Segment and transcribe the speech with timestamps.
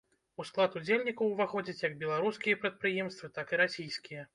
[0.43, 4.27] У склад удзельнікаў ўваходзяць як беларускія прадпрыемствы, так і расійскія.